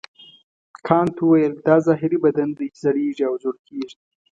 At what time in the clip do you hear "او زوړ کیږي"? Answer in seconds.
3.29-3.95